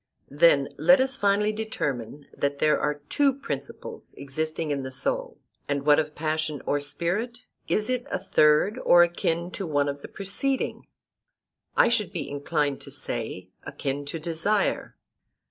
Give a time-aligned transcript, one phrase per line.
[0.31, 5.37] Then let us finally determine that there are two principles existing in the soul.
[5.69, 7.43] And what of passion, or spirit?
[7.67, 10.87] Is it a third, or akin to one of the preceding?
[11.77, 14.95] I should be inclined to say—akin to desire.